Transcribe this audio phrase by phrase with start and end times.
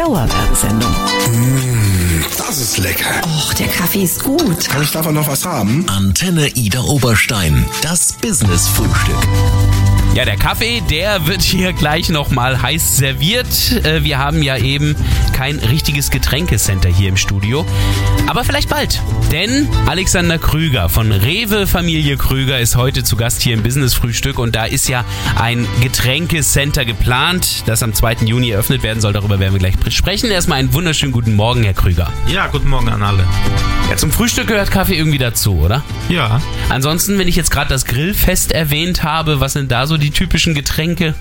[0.00, 0.90] Dauerwerbesendung.
[1.30, 3.20] Mmh, das ist lecker.
[3.22, 4.66] Och, der Kaffee ist gut.
[4.66, 5.86] Kann ich davon noch was haben?
[5.90, 7.66] Antenne Ida Oberstein.
[7.82, 9.18] Das Business-Frühstück.
[10.12, 13.46] Ja, der Kaffee, der wird hier gleich nochmal heiß serviert.
[13.84, 14.96] Äh, wir haben ja eben
[15.32, 17.64] kein richtiges Getränkecenter hier im Studio.
[18.26, 19.00] Aber vielleicht bald.
[19.30, 24.40] Denn Alexander Krüger von Rewe Familie Krüger ist heute zu Gast hier im Business Frühstück.
[24.40, 25.04] Und da ist ja
[25.36, 28.24] ein Getränkecenter geplant, das am 2.
[28.24, 29.12] Juni eröffnet werden soll.
[29.12, 30.30] Darüber werden wir gleich sprechen.
[30.30, 32.12] Erstmal einen wunderschönen guten Morgen, Herr Krüger.
[32.26, 33.24] Ja, guten Morgen an alle.
[33.88, 35.82] Ja, zum Frühstück gehört Kaffee irgendwie dazu, oder?
[36.08, 36.40] Ja.
[36.68, 40.54] Ansonsten, wenn ich jetzt gerade das Grillfest erwähnt habe, was sind da so die typischen
[40.54, 41.14] Getränke?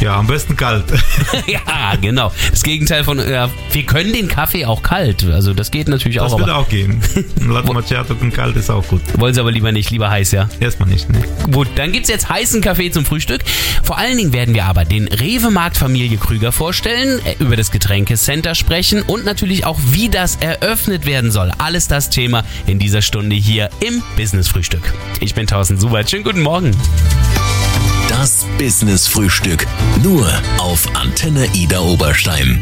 [0.00, 0.84] Ja, am besten kalt.
[1.46, 2.32] ja, genau.
[2.50, 5.24] Das Gegenteil von, ja, wir können den Kaffee auch kalt.
[5.24, 6.38] Also das geht natürlich das auch.
[6.38, 7.00] Das würde auch gehen.
[7.40, 9.00] Ein Latte Macchiato und kalt ist auch gut.
[9.18, 10.48] Wollen Sie aber lieber nicht, lieber heiß, ja?
[10.60, 11.20] Erstmal nicht, ne.
[11.50, 13.42] Gut, dann gibt's jetzt heißen Kaffee zum Frühstück.
[13.82, 18.54] Vor allen Dingen werden wir aber den Rewe-Markt Familie Krüger vorstellen, äh, über das Getränkecenter
[18.54, 21.50] sprechen und natürlich auch, wie das eröffnet werden soll.
[21.58, 24.94] Alles das Thema in dieser Stunde hier im Business-Frühstück.
[25.18, 26.08] Ich bin Thorsten Subert.
[26.08, 26.70] Schönen guten Morgen.
[28.58, 29.66] Das Business-Frühstück.
[30.02, 30.26] Nur
[30.58, 32.60] auf Antenne Ida Oberstein.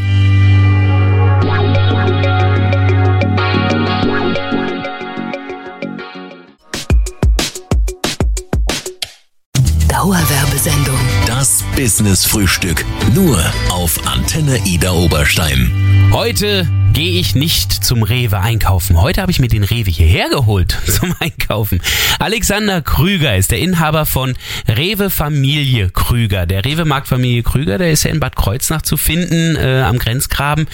[9.89, 10.99] Dauerwerbesendung.
[11.27, 12.85] Das Business-Frühstück.
[13.15, 16.11] Nur auf Antenne Ida Oberstein.
[16.13, 18.99] Heute gehe ich nicht zum Rewe einkaufen.
[18.99, 21.83] Heute habe ich mir den Rewe hierher geholt zum Einkaufen.
[22.19, 24.35] Alexander Krüger ist der Inhaber von
[24.67, 26.47] Rewe Familie Krüger.
[26.47, 29.99] Der Rewe Markt Familie Krüger, der ist ja in Bad Kreuznach zu finden, äh, am
[29.99, 30.69] Grenzgraben.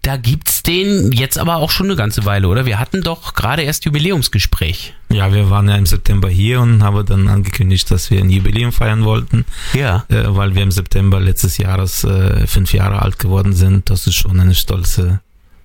[0.00, 2.64] Da gibt's den jetzt aber auch schon eine ganze Weile, oder?
[2.64, 4.94] Wir hatten doch gerade erst Jubiläumsgespräch.
[5.12, 8.72] Ja, wir waren ja im September hier und haben dann angekündigt, dass wir ein Jubiläum
[8.72, 9.44] feiern wollten.
[9.74, 10.06] Ja.
[10.08, 13.90] Äh, weil wir im September letztes Jahres äh, fünf Jahre alt geworden sind.
[13.90, 15.20] Das ist schon eine stolze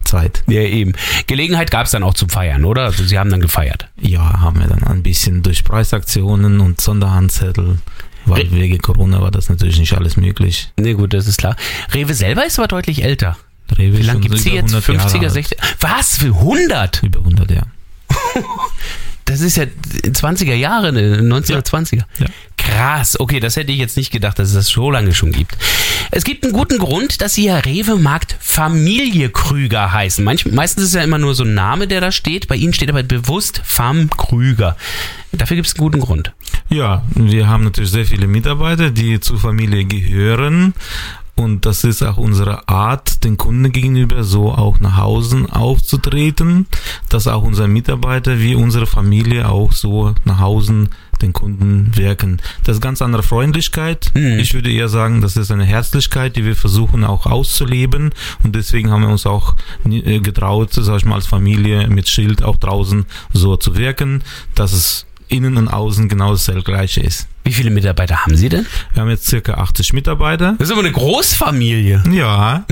[0.06, 0.44] Zeit.
[0.48, 0.94] Ja, eben.
[1.28, 2.84] Gelegenheit gab es dann auch zum Feiern, oder?
[2.84, 3.88] Also Sie haben dann gefeiert.
[4.00, 7.80] Ja, haben wir dann ein bisschen durch Preisaktionen und Sonderhandzettel.
[8.26, 10.72] Weil wegen Corona war das natürlich nicht alles möglich.
[10.78, 11.56] Nee, gut, das ist klar.
[11.94, 13.38] Rewe selber ist aber deutlich älter.
[13.78, 14.74] Rewe Wie lange gibt es die jetzt?
[14.74, 15.56] 50er, 60er?
[15.82, 16.18] Was?
[16.18, 17.04] Für 100?
[17.04, 17.64] Über 100, ja.
[19.26, 21.96] Das ist ja 20er Jahre, 1920er.
[21.96, 22.06] Ja.
[22.20, 22.26] ja.
[22.74, 25.58] Krass, okay, das hätte ich jetzt nicht gedacht, dass es das so lange schon gibt.
[26.10, 30.26] Es gibt einen guten Grund, dass sie ja Rewe Markt Familie Krüger heißen.
[30.26, 32.48] Manch, meistens ist es ja immer nur so ein Name, der da steht.
[32.48, 34.76] Bei ihnen steht aber bewusst Fam Krüger.
[35.32, 36.34] Dafür gibt es einen guten Grund.
[36.70, 40.74] Ja, wir haben natürlich sehr viele Mitarbeiter, die zur Familie gehören.
[41.36, 46.68] Und das ist auch unsere Art, den Kunden gegenüber so auch nach Hause aufzutreten,
[47.10, 50.90] dass auch unsere Mitarbeiter wie unsere Familie auch so nach Hause
[51.24, 52.40] den Kunden wirken.
[52.66, 54.12] Das ist ganz andere Freundlichkeit.
[54.14, 54.40] Mhm.
[54.40, 58.12] Ich würde eher sagen, das ist eine Herzlichkeit, die wir versuchen auch auszuleben.
[58.44, 62.58] Und deswegen haben wir uns auch getraut, sag ich mal, als Familie mit Schild auch
[62.58, 64.22] draußen so zu wirken,
[64.54, 67.28] dass es innen und außen genau das gleiche ist.
[67.44, 68.66] Wie viele Mitarbeiter haben Sie denn?
[68.94, 70.56] Wir haben jetzt circa 80 Mitarbeiter.
[70.58, 72.04] Das ist aber eine Großfamilie.
[72.12, 72.66] Ja.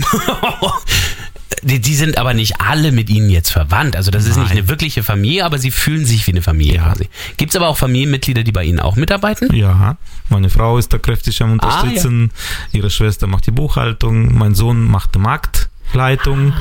[1.62, 3.98] die, die, sind aber nicht alle mit Ihnen jetzt verwandt.
[3.98, 4.44] Also das ist Nein.
[4.44, 6.84] nicht eine wirkliche Familie, aber Sie fühlen sich wie eine Familie ja.
[6.84, 7.10] quasi.
[7.36, 9.54] Gibt es aber auch Familienmitglieder, die bei Ihnen auch mitarbeiten?
[9.54, 9.98] Ja,
[10.30, 12.32] meine Frau ist da kräftig am Unterstützen.
[12.32, 12.38] Ah,
[12.72, 12.80] ja.
[12.80, 14.38] Ihre Schwester macht die Buchhaltung.
[14.38, 15.71] Mein Sohn macht die Markt.
[15.94, 16.54] Leitung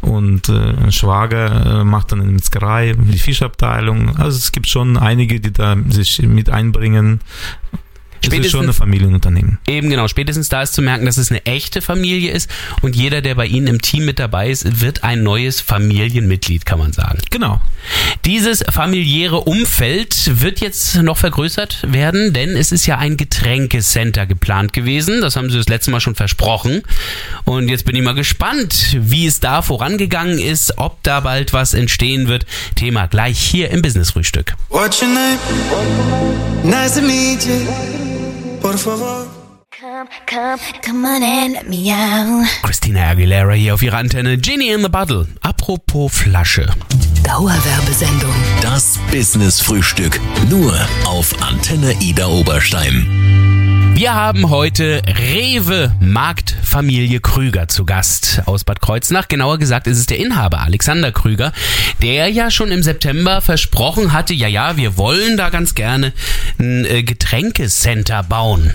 [0.00, 4.16] und äh, Schwager äh, macht dann eine Metzgerei, die Fischabteilung.
[4.16, 7.20] Also es gibt schon einige, die da sich mit einbringen.
[8.22, 9.58] Es ist schon ein Familienunternehmen.
[9.66, 10.08] Eben genau.
[10.08, 12.50] Spätestens da ist zu merken, dass es eine echte Familie ist
[12.82, 16.78] und jeder, der bei Ihnen im Team mit dabei ist, wird ein neues Familienmitglied, kann
[16.78, 17.18] man sagen.
[17.30, 17.60] Genau.
[18.24, 24.72] Dieses familiäre Umfeld wird jetzt noch vergrößert werden, denn es ist ja ein Getränkecenter geplant
[24.72, 25.20] gewesen.
[25.20, 26.82] Das haben Sie das letzte Mal schon versprochen.
[27.44, 31.74] Und jetzt bin ich mal gespannt, wie es da vorangegangen ist, ob da bald was
[31.74, 32.46] entstehen wird.
[32.74, 34.54] Thema gleich hier im Business Frühstück.
[34.68, 35.38] What's your name?
[36.62, 38.09] Nice to meet you.
[38.70, 39.26] Por favor.
[39.80, 42.46] Come, come, come on and let me out.
[42.62, 44.38] Christina Aguilera hier auf ihrer Antenne.
[44.38, 45.26] Ginny in the Bottle.
[45.40, 46.68] Apropos Flasche.
[47.24, 48.32] Dauerwerbesendung.
[48.62, 50.20] Das Business-Frühstück.
[50.48, 50.72] Nur
[51.04, 53.39] auf Antenne Ida Oberstein.
[54.00, 59.28] Wir haben heute Rewe Marktfamilie Krüger zu Gast aus Bad Kreuznach.
[59.28, 61.52] Genauer gesagt ist es der Inhaber Alexander Krüger,
[62.00, 66.14] der ja schon im September versprochen hatte, ja, ja, wir wollen da ganz gerne
[66.58, 68.72] ein äh, Getränkecenter bauen.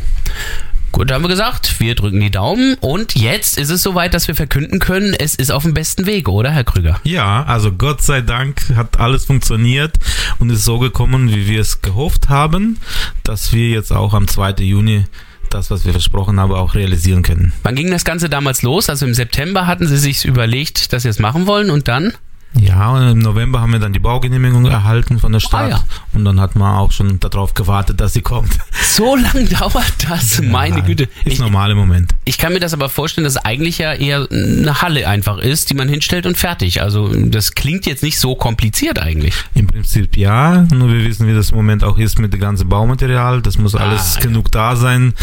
[0.95, 4.35] Gut, haben wir gesagt, wir drücken die Daumen und jetzt ist es soweit, dass wir
[4.35, 7.01] verkünden können, es ist auf dem besten Weg, oder Herr Krüger?
[7.03, 9.97] Ja, also Gott sei Dank hat alles funktioniert
[10.39, 12.79] und ist so gekommen, wie wir es gehofft haben,
[13.23, 14.51] dass wir jetzt auch am 2.
[14.63, 15.03] Juni
[15.49, 17.51] das, was wir versprochen haben, auch realisieren können.
[17.63, 18.89] Wann ging das Ganze damals los?
[18.89, 22.13] Also im September hatten Sie sich überlegt, dass Sie es machen wollen und dann?
[22.59, 25.61] Ja, und im November haben wir dann die Baugenehmigung erhalten von der Stadt.
[25.65, 25.83] Ah, ja.
[26.13, 28.57] Und dann hat man auch schon darauf gewartet, dass sie kommt.
[28.81, 31.03] So lang dauert das, meine Ja, Güte.
[31.03, 32.11] Ist Ich, normal im Moment.
[32.23, 35.69] ich kann mir das aber vorstellen, dass es eigentlich ja eher eine Halle einfach ist,
[35.69, 36.81] die man hinstellt und fertig.
[36.81, 39.33] Also das klingt jetzt nicht so kompliziert eigentlich.
[39.53, 42.69] Im Prinzip ja, nur wir wissen, wie das im Moment auch ist mit dem ganzen
[42.69, 43.41] Baumaterial.
[43.41, 44.25] Das muss alles Ah, ja.
[44.27, 45.13] genug da sein.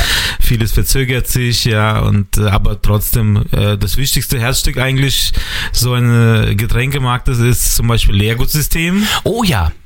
[0.40, 5.32] Vieles verzögert sich, ja, und äh, aber trotzdem äh, das wichtigste Herzstück eigentlich
[5.72, 9.06] so eine Getränkemarkt das ist zum Beispiel Leergutsystem.
[9.25, 9.81] Oh ja, äh,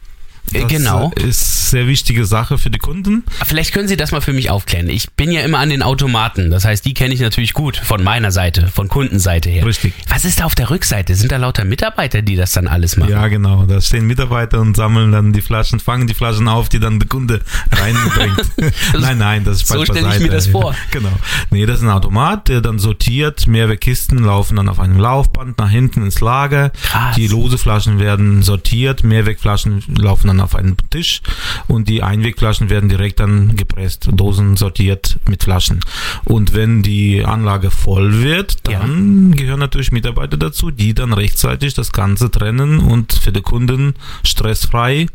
[0.52, 1.10] Das genau.
[1.16, 3.24] ist sehr wichtige Sache für die Kunden.
[3.44, 4.88] Vielleicht können Sie das mal für mich aufklären.
[4.88, 6.50] Ich bin ja immer an den Automaten.
[6.50, 9.66] Das heißt, die kenne ich natürlich gut von meiner Seite, von Kundenseite her.
[9.66, 9.94] Richtig.
[10.08, 11.14] Was ist da auf der Rückseite?
[11.14, 13.10] Sind da lauter Mitarbeiter, die das dann alles machen?
[13.10, 13.64] Ja, genau.
[13.66, 17.08] Da stehen Mitarbeiter und sammeln dann die Flaschen, fangen die Flaschen auf, die dann der
[17.08, 17.40] Kunde
[17.72, 18.50] reinbringt.
[18.98, 20.74] nein, nein, das ist So Spaß stell ich mir das vor.
[20.90, 21.12] Genau.
[21.50, 23.46] Nee, das ist ein Automat, der dann sortiert.
[23.48, 26.70] Mehrere Kisten laufen dann auf einem Laufband nach hinten ins Lager.
[26.70, 27.16] Krass.
[27.16, 29.04] Die lose Flaschen werden sortiert.
[29.04, 31.22] Mehrwegflaschen laufen dann auf einen Tisch
[31.68, 35.80] und die Einwegflaschen werden direkt dann gepresst, Dosen sortiert mit Flaschen.
[36.24, 41.92] Und wenn die Anlage voll wird, dann gehören natürlich Mitarbeiter dazu, die dann rechtzeitig das
[41.92, 43.94] Ganze trennen und für den Kunden
[44.24, 45.06] stressfrei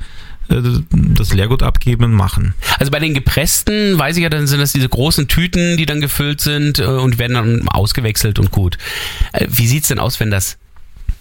[0.50, 2.54] äh, das Leergut abgeben machen.
[2.80, 6.02] Also bei den gepressten, weiß ich ja, dann sind das diese großen Tüten, die dann
[6.02, 8.78] gefüllt sind äh, und werden dann ausgewechselt und gut.
[9.34, 10.58] Äh, Wie sieht's denn aus, wenn das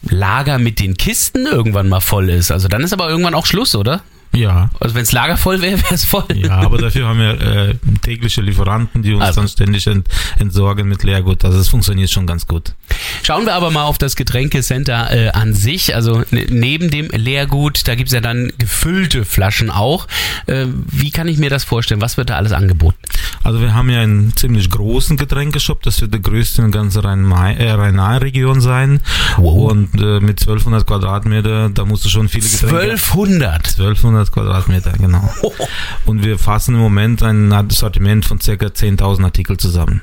[0.02, 2.50] Lager mit den Kisten irgendwann mal voll ist?
[2.50, 4.02] Also dann ist aber irgendwann auch Schluss, oder?
[4.32, 4.70] Ja.
[4.78, 6.24] Also wenns Lager voll wäre, wäre es voll.
[6.34, 9.40] Ja, aber dafür haben wir äh, tägliche Lieferanten, die uns Also.
[9.40, 10.06] dann ständig ent
[10.38, 11.44] entsorgen mit Leergut.
[11.44, 12.74] Also es funktioniert schon ganz gut.
[13.22, 15.94] Schauen wir aber mal auf das Getränkecenter äh, an sich.
[15.94, 20.06] Also ne, neben dem Leergut, da gibt's ja dann gefüllte Flaschen auch.
[20.46, 22.00] Äh, wie kann ich mir das vorstellen?
[22.00, 22.98] Was wird da alles angeboten?
[23.42, 27.00] Also wir haben ja einen ziemlich großen Getränkeshop, das wird der größte in der ganzen
[27.00, 29.00] Rhein-Main- äh, Rhein-Region sein.
[29.38, 29.70] Wow.
[29.72, 32.76] Und äh, mit 1200 Quadratmeter, da musst du schon viele Getränke...
[32.76, 33.66] 1200.
[33.78, 35.28] 1200 Quadratmeter, genau.
[36.06, 38.52] Und wir fassen im Moment ein Sortiment von ca.
[38.52, 40.00] 10.000 Artikel zusammen.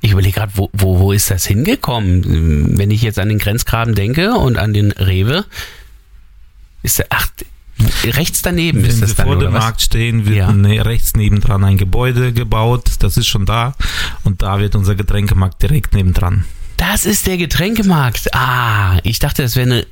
[0.00, 2.76] Ich überlege gerade, wo, wo, wo ist das hingekommen?
[2.78, 5.44] Wenn ich jetzt an den Grenzgraben denke und an den Rewe,
[6.82, 7.26] ist der, ach,
[8.04, 9.52] rechts daneben Wenn ist das Sie dann, vor dem?
[9.52, 10.52] Markt stehen, wird Ja.
[10.52, 12.90] ne, rechts nebendran ein Gebäude gebaut.
[13.00, 13.74] Das ist schon da.
[14.24, 16.44] Und da wird unser Getränkemarkt direkt nebendran.
[16.76, 18.34] Das ist der Getränkemarkt.
[18.34, 19.86] Ah, ich dachte, das wäre eine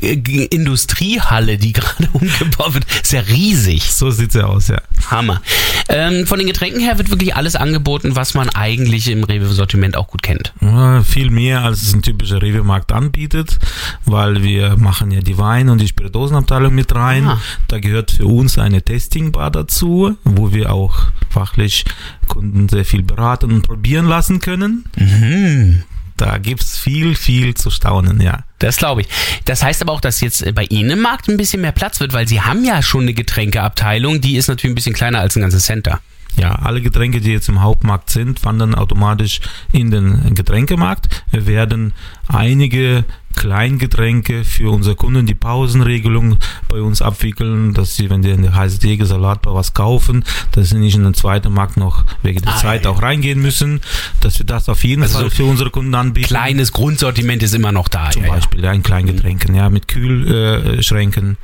[0.00, 2.86] Industriehalle, die gerade umgebaut wird.
[3.02, 3.92] Ist ja riesig.
[3.92, 4.80] So sieht's ja aus, ja.
[5.10, 5.40] Hammer.
[5.88, 10.08] Ähm, von den Getränken her wird wirklich alles angeboten, was man eigentlich im Rewe-Sortiment auch
[10.08, 10.52] gut kennt.
[10.60, 13.58] Ja, Viel mehr, als es ein typischer Rewe-Markt anbietet,
[14.04, 17.26] weil wir machen ja die Wein- und die Spirituosenabteilung mit rein.
[17.26, 17.40] Ah.
[17.68, 20.96] Da gehört für uns eine Testing-Bar dazu, wo wir auch
[21.30, 21.84] fachlich
[22.26, 24.84] Kunden sehr viel beraten und probieren lassen können.
[24.96, 25.82] Mhm.
[26.18, 28.40] Da gibt's viel, viel zu staunen, ja.
[28.58, 29.08] Das glaube ich.
[29.44, 32.12] Das heißt aber auch, dass jetzt bei Ihnen im Markt ein bisschen mehr Platz wird,
[32.12, 35.42] weil Sie haben ja schon eine Getränkeabteilung, die ist natürlich ein bisschen kleiner als ein
[35.42, 36.00] ganzes Center.
[36.36, 39.40] Ja, alle Getränke, die jetzt im Hauptmarkt sind, wandern automatisch
[39.72, 41.24] in den Getränkemarkt.
[41.30, 41.94] Wir werden
[42.28, 43.04] einige
[43.38, 46.38] Kleingetränke für unsere Kunden, die Pausenregelung
[46.68, 50.70] bei uns abwickeln, dass sie, wenn die in der heiße Theke Salatbar was kaufen, dass
[50.70, 52.90] sie nicht in den zweiten Markt noch wegen der Ah, Zeit ja.
[52.90, 53.80] auch reingehen müssen,
[54.20, 56.26] dass wir das auf jeden Also Fall so für unsere Kunden anbieten.
[56.26, 58.10] Kleines Grundsortiment ist immer noch da.
[58.10, 58.30] Zum ja.
[58.32, 61.36] Beispiel, ja, in Kleingetränken, ja, mit Kühlschränken.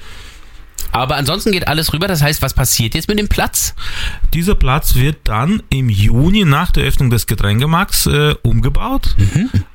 [0.94, 2.06] Aber ansonsten geht alles rüber.
[2.06, 3.74] Das heißt, was passiert jetzt mit dem Platz?
[4.32, 9.16] Dieser Platz wird dann im Juni nach der Öffnung des Getränkemarkts äh, umgebaut.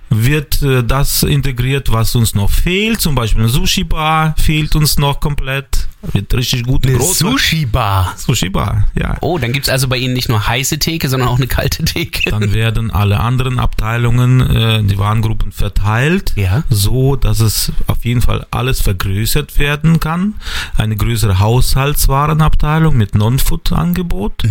[0.10, 3.02] Wird äh, das integriert, was uns noch fehlt.
[3.02, 5.89] Zum Beispiel eine Sushi-Bar fehlt uns noch komplett.
[6.14, 7.20] Wird richtig gut groß.
[7.20, 8.14] Sushi-Bar.
[8.18, 9.18] Sushi-Bar, ja.
[9.20, 12.30] Oh, dann gibt's also bei Ihnen nicht nur heiße Theke, sondern auch eine kalte Theke.
[12.32, 16.64] Dann werden alle anderen Abteilungen, äh, die Warengruppen verteilt, Ja.
[16.70, 20.36] so dass es auf jeden Fall alles vergrößert werden kann.
[20.78, 24.44] Eine größere Haushaltswarenabteilung mit Non-Food-Angebot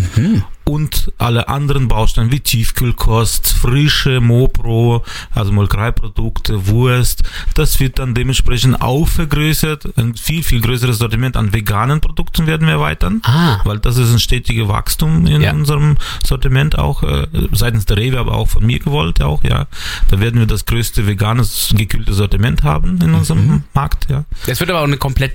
[0.69, 7.23] und alle anderen Bausteine wie Tiefkühlkost, frische Mopro, also Molkereiprodukte, Wurst.
[7.55, 9.97] Das wird dann dementsprechend auch vergrößert.
[9.97, 13.59] Ein viel, viel größeres Sortiment an veganen Produkten werden wir erweitern Ah.
[13.65, 15.53] weil das ist ein stetiges Wachstum in Ja.
[15.53, 19.65] unserem Sortiment auch äh, seitens der Rewe, aber auch von mir gewollt auch ja.
[20.09, 23.63] Da werden wir das größte veganes gekühlte Sortiment haben in unserem Mhm.
[23.73, 24.25] Markt ja.
[24.45, 25.33] Das wird aber auch eine komplett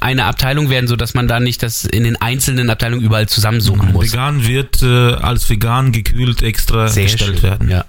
[0.00, 3.92] eine Abteilung werden, so dass man da nicht das in den einzelnen Abteilungen überall zusammensuchen
[3.92, 4.12] muss.
[4.12, 7.42] Vegan wird äh, als vegan gekühlt extra Sehr gestellt schön.
[7.42, 7.70] werden.
[7.70, 7.84] Ja.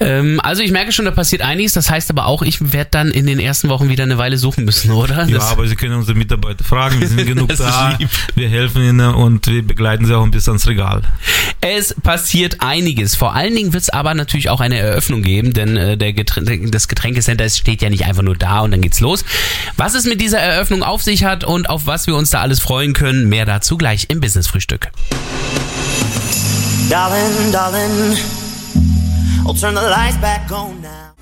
[0.00, 1.72] Ähm, also ich merke schon, da passiert einiges.
[1.72, 4.64] Das heißt aber auch, ich werde dann in den ersten Wochen wieder eine Weile suchen
[4.64, 5.24] müssen, oder?
[5.26, 7.98] Ja, Das- aber Sie können unsere Mitarbeiter fragen, wir sind genug da,
[8.34, 11.02] wir helfen ihnen und wir begleiten sie auch ein bisschen ans Regal.
[11.60, 13.16] Es passiert einiges.
[13.16, 16.70] Vor allen Dingen wird es aber natürlich auch eine Eröffnung geben, denn äh, der Geträn
[16.70, 19.24] das Getränkecenter steht ja nicht einfach nur da und dann geht's los.
[19.76, 22.60] Was es mit dieser Eröffnung auf sich hat und auf was wir uns da alles
[22.60, 24.90] freuen können, mehr dazu gleich im Business-Frühstück.
[26.88, 28.16] Darling, darling,
[29.46, 31.12] I'll turn the lights back on now.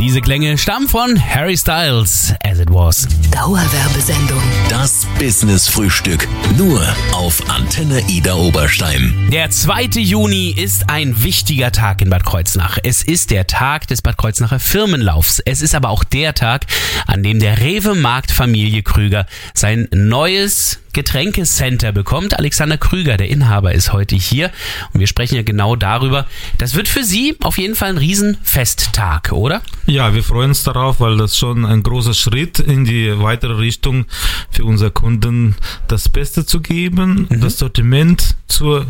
[0.00, 3.08] Diese Klänge stammen von Harry Styles, As It Was.
[3.32, 4.40] Dauerwerbesendung.
[4.68, 6.28] Das Business Frühstück.
[6.56, 6.80] Nur
[7.12, 9.28] auf Antenne Ida Oberstein.
[9.32, 10.00] Der 2.
[10.00, 12.78] Juni ist ein wichtiger Tag in Bad Kreuznach.
[12.82, 15.40] Es ist der Tag des Bad Kreuznacher Firmenlaufs.
[15.40, 16.66] Es ist aber auch der Tag,
[17.06, 22.38] an dem der Rewe Markt Familie Krüger sein neues Getränkecenter bekommt.
[22.38, 24.50] Alexander Krüger, der Inhaber, ist heute hier
[24.92, 26.26] und wir sprechen ja genau darüber.
[26.58, 29.62] Das wird für Sie auf jeden Fall ein Riesenfesttag, oder?
[29.86, 34.06] Ja, wir freuen uns darauf, weil das schon ein großer Schritt in die weitere Richtung
[34.50, 35.54] für unsere Kunden
[35.88, 38.84] das Beste zu geben, das Sortiment zu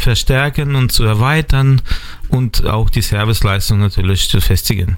[0.00, 1.80] verstärken und zu erweitern
[2.28, 4.96] und auch die Serviceleistung natürlich zu festigen.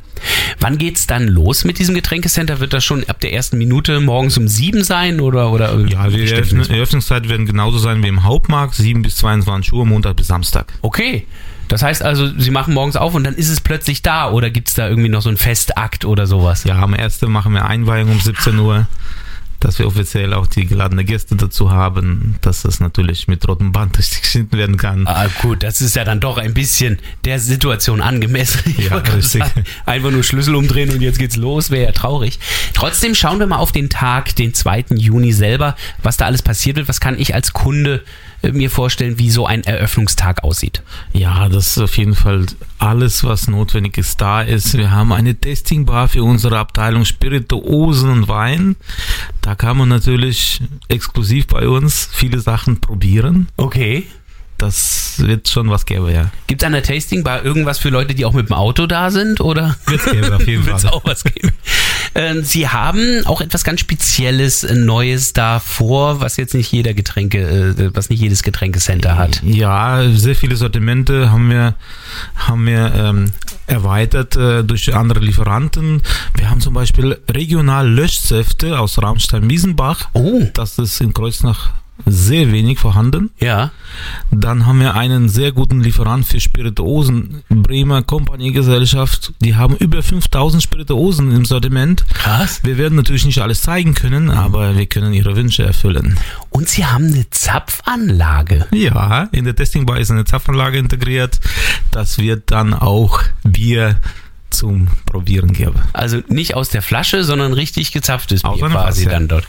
[0.59, 2.61] Wann geht's dann los mit diesem Getränkecenter?
[2.61, 5.78] Wird das schon ab der ersten Minute morgens um sieben sein oder oder?
[5.88, 10.16] Ja, die Eröffnung, Eröffnungszeit werden genauso sein wie im Hauptmarkt, 7 bis 22 Uhr, Montag
[10.16, 10.73] bis Samstag.
[10.83, 11.26] Okay.
[11.69, 14.75] Das heißt also, Sie machen morgens auf und dann ist es plötzlich da oder gibt's
[14.75, 16.64] da irgendwie noch so einen Festakt oder sowas?
[16.64, 17.23] Ja, am 1.
[17.23, 18.88] machen wir Einweihung um 17 Uhr,
[19.61, 23.97] dass wir offiziell auch die geladene Gäste dazu haben, dass das natürlich mit rotem Band
[23.97, 25.07] geschnitten werden kann.
[25.07, 28.75] Ah, gut, das ist ja dann doch ein bisschen der Situation angemessen.
[28.79, 29.45] Ja, richtig.
[29.45, 32.38] sagen, Einfach nur Schlüssel umdrehen und jetzt geht's los, wäre ja traurig.
[32.75, 34.87] Trotzdem schauen wir mal auf den Tag, den 2.
[34.90, 36.88] Juni selber, was da alles passiert wird.
[36.88, 38.02] Was kann ich als Kunde
[38.43, 40.83] äh, mir vorstellen, wie so ein Eröffnungstag aussieht?
[41.12, 42.47] Ja, das ist auf jeden Fall
[42.79, 44.76] alles, was notwendig ist, da ist.
[44.76, 48.76] Wir haben eine Testingbar für unsere Abteilung Spirituosen und Wein.
[49.43, 53.49] Da kann man natürlich exklusiv bei uns viele Sachen probieren.
[53.57, 54.07] Okay.
[54.61, 56.31] Das wird schon was geben, ja.
[56.47, 59.40] Gibt es an der Tastingbar irgendwas für Leute, die auch mit dem Auto da sind?
[59.40, 60.90] Oder Wird's geben, auf jeden Fall.
[60.90, 61.52] auch was geben?
[62.14, 66.93] Ähm, Sie haben auch etwas ganz Spezielles, äh, Neues da vor, was jetzt nicht jeder
[66.93, 69.40] Getränke, äh, was nicht jedes Getränkecenter hat.
[69.43, 71.75] Ja, sehr viele Sortimente haben wir,
[72.35, 73.33] haben wir ähm,
[73.67, 76.02] erweitert äh, durch andere Lieferanten.
[76.37, 80.11] Wir haben zum Beispiel regional Löschsäfte aus Raumstein-Wiesenbach.
[80.12, 80.43] Oh.
[80.52, 81.71] Das ist in Kreuznach
[82.07, 83.30] sehr wenig vorhanden.
[83.38, 83.71] Ja.
[84.30, 89.33] Dann haben wir einen sehr guten Lieferant für Spirituosen, Bremer Company Gesellschaft.
[89.40, 92.04] Die haben über 5000 Spirituosen im Sortiment.
[92.14, 92.61] Krass.
[92.62, 96.19] Wir werden natürlich nicht alles zeigen können, aber wir können ihre Wünsche erfüllen.
[96.50, 98.66] Und Sie haben eine Zapfanlage.
[98.73, 101.40] Ja, in der Testingbar ist eine Zapfanlage integriert.
[101.90, 103.99] Das wird dann auch Bier
[104.50, 105.80] zum Probieren geben.
[105.92, 109.14] Also nicht aus der Flasche, sondern richtig gezapftes Aus Bier quasi Flasche.
[109.16, 109.47] dann dort.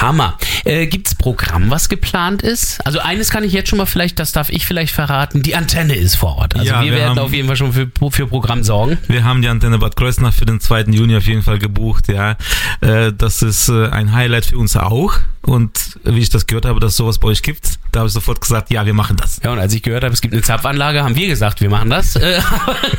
[0.00, 0.36] Hammer.
[0.64, 2.84] Äh, gibt's Programm, was geplant ist?
[2.86, 5.94] Also eines kann ich jetzt schon mal vielleicht, das darf ich vielleicht verraten, die Antenne
[5.94, 6.54] ist vor Ort.
[6.56, 8.98] Also Ja, wir, wir werden haben- auf jeden Fall schon für, für Programm sorgen.
[9.08, 10.82] Wir haben die Antenne Bad Kreuznach für den 2.
[10.84, 12.36] Juni auf jeden Fall gebucht, ja.
[12.80, 15.14] Äh, Das ist äh, ein Highlight für uns auch.
[15.42, 18.14] Und wie ich das gehört habe, dass es sowas bei euch gibt, da habe ich
[18.14, 19.40] sofort gesagt, ja, wir machen das.
[19.44, 21.90] Ja, und als ich gehört habe, es gibt eine Zapfanlage, haben wir gesagt, wir machen
[21.90, 22.16] das.
[22.16, 22.40] Äh,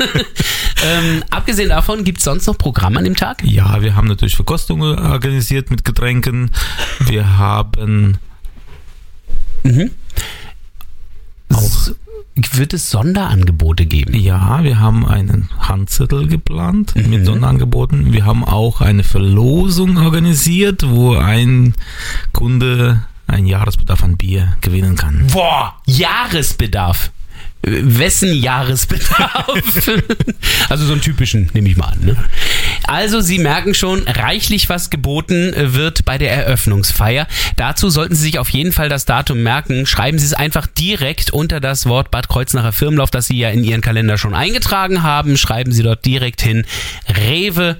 [0.85, 3.43] ähm, abgesehen davon, gibt's sonst noch Programm an dem Tag?
[3.43, 6.51] Ja, wir haben natürlich Verkostungen organisiert mit Getränken.
[6.99, 8.19] Wir haben
[11.51, 11.93] Auch
[12.35, 14.15] wird es Sonderangebote geben?
[14.15, 18.11] Ja, wir haben einen Handzettel geplant mit Sonderangeboten.
[18.11, 21.75] Wir haben auch eine Verlosung organisiert, wo ein
[22.31, 25.27] Kunde einen Jahresbedarf an Bier gewinnen kann.
[25.27, 27.11] Boah, Jahresbedarf.
[27.65, 29.47] Wessen Jahresbedarf?
[30.69, 31.99] also so einen typischen, nehme ich mal an.
[32.01, 32.17] Ne?
[32.83, 37.25] Also Sie merken schon, reichlich was geboten wird bei der Eröffnungsfeier.
[37.55, 39.85] Dazu sollten Sie sich auf jeden Fall das Datum merken.
[39.85, 43.63] Schreiben Sie es einfach direkt unter das Wort Bad Kreuznacher Firmenlauf, das Sie ja in
[43.63, 45.37] Ihren Kalender schon eingetragen haben.
[45.37, 46.65] Schreiben Sie dort direkt hin.
[47.07, 47.77] Rewe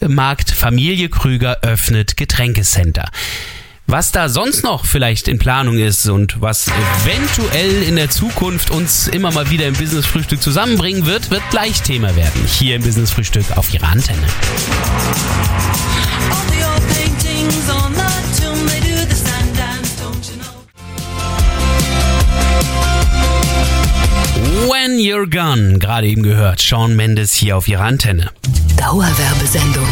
[0.00, 3.10] Markt Familie Krüger öffnet Getränkecenter.
[3.88, 6.66] Was da sonst noch vielleicht in Planung ist und was
[7.04, 11.82] eventuell in der Zukunft uns immer mal wieder im Business Frühstück zusammenbringen wird, wird gleich
[11.82, 12.44] Thema werden.
[12.48, 14.26] Hier im Business Frühstück auf Ihrer Antenne.
[24.68, 28.32] When You're Gone, gerade eben gehört, Sean Mendes hier auf Ihrer Antenne.
[28.76, 29.86] Dauerwerbesendung.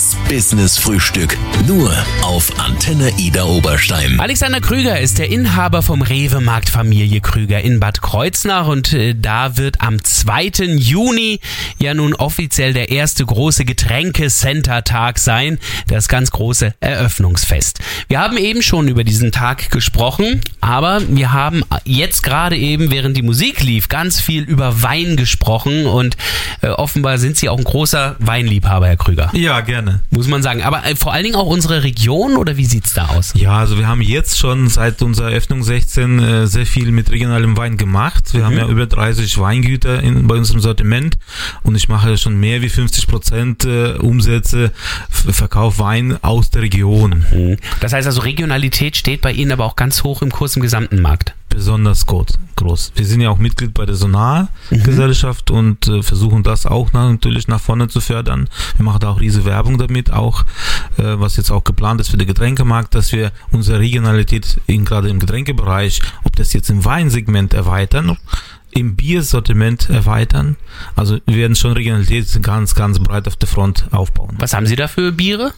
[0.00, 1.36] Das Business Frühstück.
[1.66, 1.92] Nur
[2.22, 4.18] auf Antenne Ida Oberstein.
[4.18, 9.58] Alexander Krüger ist der Inhaber vom Rewe-Markt Familie Krüger in Bad Kreuznach und äh, da
[9.58, 10.52] wird am 2.
[10.76, 11.40] Juni
[11.78, 17.80] ja nun offiziell der erste große Getränke-Center-Tag sein, das ganz große Eröffnungsfest.
[18.08, 23.18] Wir haben eben schon über diesen Tag gesprochen, aber wir haben jetzt gerade eben, während
[23.18, 26.16] die Musik lief, ganz viel über Wein gesprochen und
[26.62, 29.30] äh, offenbar sind Sie auch ein großer Weinliebhaber, Herr Krüger.
[29.34, 29.89] Ja, gerne.
[30.10, 30.62] Muss man sagen.
[30.62, 33.32] Aber äh, vor allen Dingen auch unsere Region oder wie sieht's da aus?
[33.34, 37.56] Ja, also wir haben jetzt schon seit unserer Eröffnung 16 äh, sehr viel mit regionalem
[37.56, 38.32] Wein gemacht.
[38.32, 41.18] Wir haben ja über 30 Weingüter in, bei uns im Sortiment
[41.62, 44.72] und ich mache schon mehr wie 50 Prozent äh, Umsätze,
[45.08, 47.24] Verkauf Wein aus der Region.
[47.80, 51.00] Das heißt also, Regionalität steht bei Ihnen aber auch ganz hoch im Kurs im gesamten
[51.00, 51.34] Markt.
[51.50, 52.92] Besonders gut, groß.
[52.94, 57.60] Wir sind ja auch Mitglied bei der Sonar-Gesellschaft und äh, versuchen das auch natürlich nach
[57.60, 58.48] vorne zu fördern.
[58.76, 60.44] Wir machen da auch riese Werbung damit, auch
[60.96, 65.08] äh, was jetzt auch geplant ist für den Getränkemarkt, dass wir unsere Regionalität in, gerade
[65.08, 68.16] im Getränkebereich, ob das jetzt im Weinsegment erweitern,
[68.72, 70.56] im Biersortiment erweitern.
[70.96, 74.36] Also wir werden schon Regionalität ganz, ganz breit auf der Front aufbauen.
[74.38, 75.52] Was haben Sie da für Biere?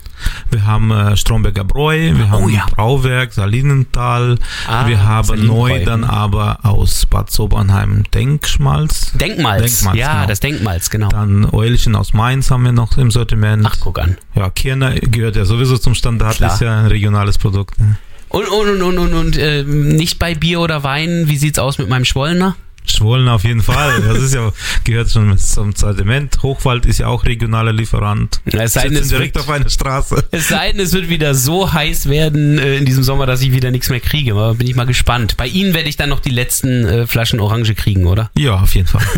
[0.50, 2.66] Wir haben äh, Stromberger Bräu, wir haben Oh ja.
[2.74, 5.68] Brauwerk, Salinenthal, Ah, wir haben Salinenbräu.
[5.78, 9.12] neu dann aber aus Bad Sobernheim Denkschmalz.
[9.14, 9.62] Denkmals.
[9.62, 10.26] Denkmals, ja, genau.
[10.26, 11.08] das Denkmals, genau.
[11.08, 13.64] Dann Eulchen aus Mainz haben wir noch im Sortiment.
[13.68, 14.16] Ach, guck an.
[14.34, 16.54] Ja, Kirner gehört ja sowieso zum Standard, Klar.
[16.54, 17.78] ist ja ein regionales Produkt.
[17.80, 17.96] ne?
[18.28, 21.24] Und, und, und, und, und, und äh, nicht bei Bier oder Wein.
[21.26, 22.56] Wie sieht's aus mit meinem Schwollner?
[22.84, 24.00] Schwollen auf jeden Fall.
[24.06, 24.52] Das ist ja,
[24.84, 26.42] gehört schon zum Sortiment.
[26.42, 28.40] Hochwald ist ja auch regionaler Lieferant.
[28.46, 30.24] Es sei denn, es direkt wird- auf einer Straße.
[30.30, 33.52] Es sei denn, es wird wieder so heiß werden äh, in diesem Sommer, dass ich
[33.52, 34.32] wieder nichts mehr kriege.
[34.32, 35.36] Aber bin ich mal gespannt.
[35.36, 38.30] Bei Ihnen werde ich dann noch die letzten äh, Flaschen Orange kriegen, oder?
[38.36, 39.02] Ja, auf jeden Fall.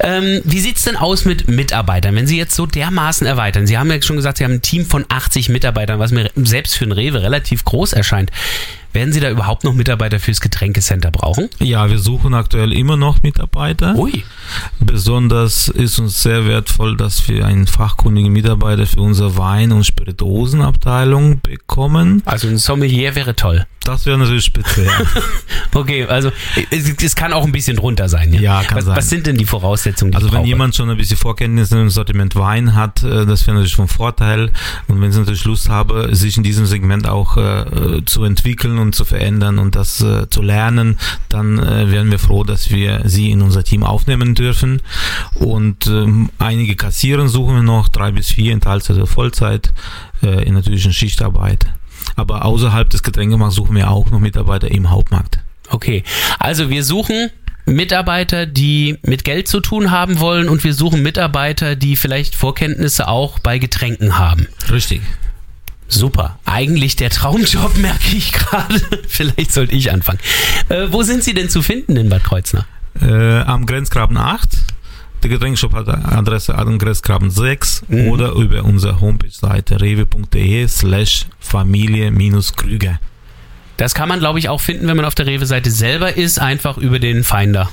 [0.00, 3.66] Ähm, wie sieht's denn aus mit Mitarbeitern, wenn Sie jetzt so dermaßen erweitern?
[3.66, 6.76] Sie haben ja schon gesagt, Sie haben ein Team von 80 Mitarbeitern, was mir selbst
[6.76, 8.30] für ein Rewe relativ groß erscheint.
[8.92, 11.48] Werden Sie da überhaupt noch Mitarbeiter fürs Getränkecenter brauchen?
[11.58, 13.94] Ja, wir suchen aktuell immer noch Mitarbeiter.
[13.96, 14.24] Ui.
[14.80, 21.40] Besonders ist uns sehr wertvoll, dass wir einen fachkundigen Mitarbeiter für unsere Wein- und Spirituosenabteilung
[21.40, 22.22] bekommen.
[22.24, 23.66] Also ein Sommelier wäre toll.
[23.84, 24.84] Das wäre natürlich spitze.
[24.84, 24.90] Ja.
[25.74, 26.32] Okay, also
[26.70, 28.32] es, es kann auch ein bisschen drunter sein.
[28.32, 28.96] Ja, Ja, kann was, sein.
[28.96, 32.34] Was sind denn die Voraussetzungen, die Also wenn jemand schon ein bisschen Vorkenntnisse im Sortiment
[32.34, 34.50] Wein hat, äh, das wäre natürlich von Vorteil.
[34.88, 38.94] Und wenn sie natürlich Lust haben, sich in diesem Segment auch äh, zu entwickeln und
[38.94, 43.30] zu verändern und das äh, zu lernen, dann äh, wären wir froh, dass wir sie
[43.30, 44.82] in unser Team aufnehmen dürfen.
[45.34, 49.72] Und ähm, einige Kassieren suchen wir noch, drei bis vier in Teilzeit oder Vollzeit,
[50.22, 51.66] äh, in natürlich in Schichtarbeit.
[52.16, 55.38] Aber außerhalb des Getränkemarkts suchen wir auch noch Mitarbeiter im Hauptmarkt.
[55.70, 56.02] Okay,
[56.38, 57.30] also wir suchen
[57.68, 63.08] Mitarbeiter, die mit Geld zu tun haben wollen und wir suchen Mitarbeiter, die vielleicht Vorkenntnisse
[63.08, 64.48] auch bei Getränken haben.
[64.70, 65.02] Richtig.
[65.88, 66.38] Super.
[66.44, 68.80] Eigentlich der Traumjob, merke ich gerade.
[69.08, 70.20] Vielleicht sollte ich anfangen.
[70.68, 72.66] Äh, wo sind Sie denn zu finden in Bad Kreuznach?
[73.00, 74.48] Äh, am Grenzgraben 8.
[75.22, 83.00] Der Getränkeshop hat Adresse am Grenzgraben 6 oder über unsere Homepage-Seite rewe.de slash Familie-Krüger.
[83.78, 86.78] Das kann man, glaube ich, auch finden, wenn man auf der Rewe-Seite selber ist, einfach
[86.78, 87.68] über den Finder.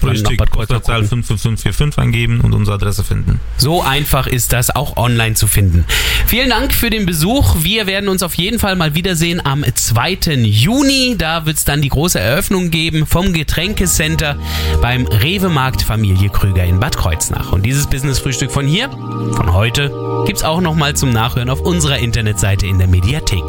[0.00, 1.22] Kreuznach Postleitzahl gucken.
[1.22, 3.40] 55545 eingeben und unsere Adresse finden.
[3.56, 5.84] So einfach ist das auch online zu finden.
[6.26, 7.56] Vielen Dank für den Besuch.
[7.60, 10.34] Wir werden uns auf jeden Fall mal wiedersehen am 2.
[10.44, 11.16] Juni.
[11.18, 14.36] Da wird es dann die große Eröffnung geben vom Getränkecenter
[14.80, 17.52] beim Rewe-Markt Familie Krüger in Bad Kreuznach.
[17.52, 19.90] Und dieses Business-Frühstück von hier, von heute,
[20.26, 23.44] gibt's auch nochmal zum Nachhören auf unserer Internetseite in der Mediathek.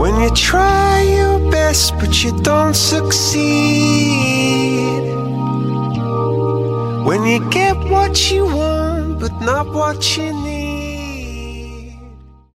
[0.00, 1.37] When you try your
[1.68, 3.42] but you don't succeed.
[7.04, 10.47] When you get what you want but not what you need.